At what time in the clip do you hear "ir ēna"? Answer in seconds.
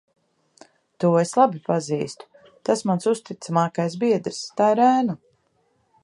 4.77-5.17